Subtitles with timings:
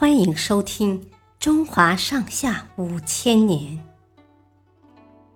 [0.00, 0.98] 欢迎收听
[1.38, 3.76] 《中华上下五千年》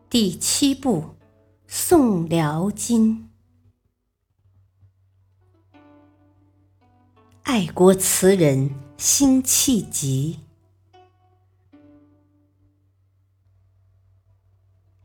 [0.09, 1.03] 第七部
[1.67, 3.29] 《宋辽金》。
[7.43, 10.39] 爱国词人辛弃疾。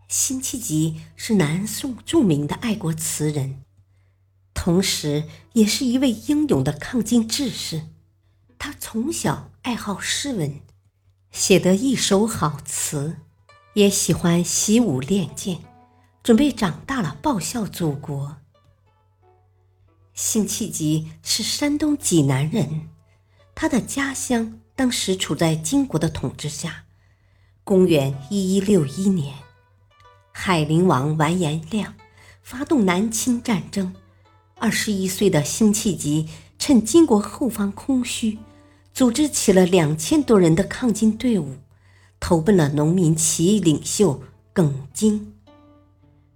[0.08, 3.66] 辛弃疾是南宋著名的爱国词人，
[4.54, 7.88] 同时也是一位英勇的抗金志士。
[8.60, 10.60] 他从小爱好诗文，
[11.32, 13.16] 写得一手好词，
[13.74, 15.60] 也喜欢习武练剑，
[16.22, 18.36] 准备长大了报效祖国。
[20.14, 22.90] 辛弃疾是山东济南人，
[23.56, 26.84] 他的家乡当时处在金国的统治下。
[27.64, 29.34] 公元一一六一年。
[30.32, 31.96] 海陵王完颜亮
[32.42, 33.96] 发动南侵战争，
[34.56, 38.40] 二十一岁的辛弃疾趁金国后方空虚，
[38.94, 41.56] 组织起了两千多人的抗金队伍，
[42.20, 45.34] 投奔了农民起义领袖耿京。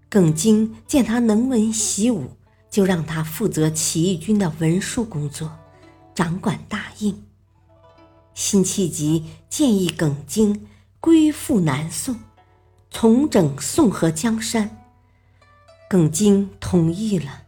[0.09, 2.31] 耿京见他能文习武，
[2.69, 5.51] 就让他负责起义军的文书工作，
[6.13, 7.23] 掌管大印。
[8.33, 10.67] 辛弃疾建议耿京
[10.99, 12.19] 归附南宋。
[12.95, 14.83] 重整宋河江山，
[15.89, 17.45] 耿京同意了，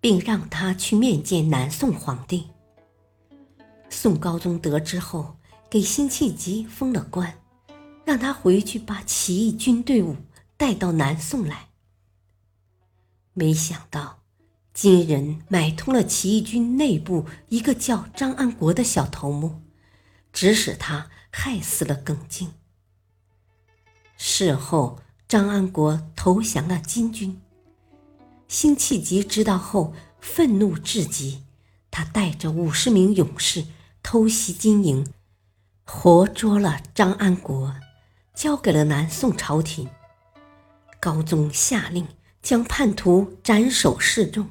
[0.00, 2.51] 并让他去面见南宋皇帝。
[3.92, 5.36] 宋高宗得知后，
[5.70, 7.38] 给辛弃疾封了官，
[8.04, 10.16] 让他回去把起义军队伍
[10.56, 11.68] 带到南宋来。
[13.34, 14.22] 没想到，
[14.72, 19.60] 金人买通了起义军内部一个叫张安国的小头目，
[20.32, 22.50] 指使他害死了耿京。
[24.16, 27.40] 事后，张安国投降了金军。
[28.48, 31.42] 辛弃疾知道后，愤怒至极，
[31.90, 33.64] 他带着五十名勇士
[34.02, 35.06] 偷袭金营，
[35.84, 37.74] 活捉了张安国，
[38.34, 39.88] 交给了南宋朝廷。
[41.00, 42.06] 高宗下令
[42.42, 44.48] 将叛徒斩首示众，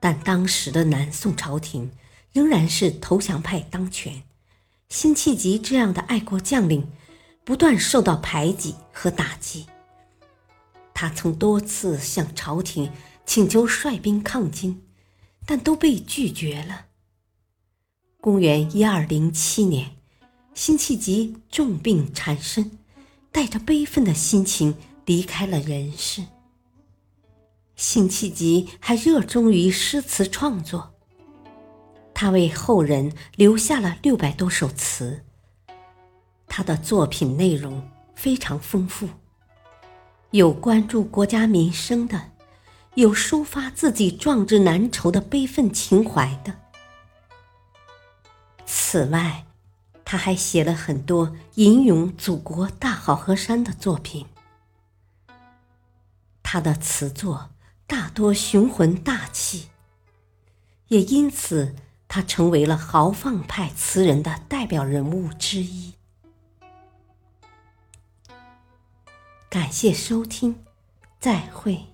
[0.00, 1.92] 但当时的南宋朝廷
[2.32, 4.22] 仍然是投降派当权，
[4.88, 6.92] 辛弃疾这样的爱国将领。
[7.46, 9.66] 不断受到排挤和打击，
[10.94, 12.90] 他曾多次向朝廷
[13.26, 14.82] 请求率兵抗金，
[15.44, 16.86] 但都被拒绝了。
[18.24, 19.96] 公元一二零七年，
[20.54, 22.78] 辛弃疾重病缠身，
[23.30, 24.74] 带着悲愤的心情
[25.04, 26.22] 离开了人世。
[27.76, 30.94] 辛弃疾还热衷于诗词创作，
[32.14, 35.20] 他为后人留下了六百多首词。
[36.46, 39.06] 他的作品内容非常丰富，
[40.30, 42.30] 有关注国家民生的，
[42.94, 46.63] 有抒发自己壮志难酬的悲愤情怀的。
[48.94, 49.44] 此外，
[50.04, 54.24] 他还写了很多吟咏祖国大好河山的作品。
[56.44, 57.50] 他的词作
[57.88, 59.70] 大多雄浑大气，
[60.86, 61.74] 也因此
[62.06, 65.94] 他成为了豪放派词人的代表人物之一。
[69.50, 70.62] 感谢收听，
[71.18, 71.93] 再会。